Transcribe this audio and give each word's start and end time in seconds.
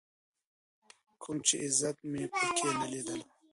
کوم 1.21 1.37
چې 1.47 1.55
عزت 1.65 1.97
مې 2.11 2.23
په 2.33 2.45
کې 2.57 2.69
نه 2.79 2.85
ليدلو. 2.91 3.25